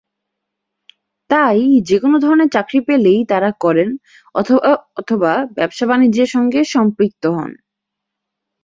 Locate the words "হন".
7.31-7.51